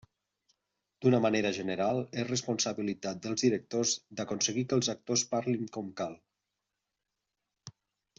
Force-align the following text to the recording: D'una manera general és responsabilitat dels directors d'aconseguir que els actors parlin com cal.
D'una 1.05 1.17
manera 1.25 1.49
general 1.57 1.99
és 2.23 2.31
responsabilitat 2.31 3.21
dels 3.25 3.43
directors 3.47 3.93
d'aconseguir 4.21 4.63
que 4.71 4.79
els 4.81 4.89
actors 4.95 5.25
parlin 5.35 5.69
com 5.77 5.93
cal. 6.01 6.17